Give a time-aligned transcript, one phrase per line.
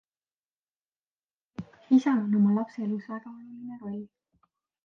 [1.95, 4.05] Isal on oma lapse elus väga oluline roll.